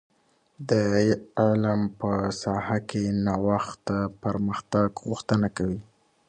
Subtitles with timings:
[0.69, 0.71] د
[1.39, 2.11] علم په
[2.41, 3.91] ساحه کي نوښت د
[4.23, 5.81] پرمختګ غوښتنه کوي.